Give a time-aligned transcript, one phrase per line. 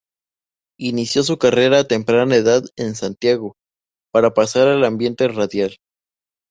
[0.79, 3.55] Inició su carrera a temprana edad en Santiago,
[4.11, 5.77] para pasar al ambiente radial.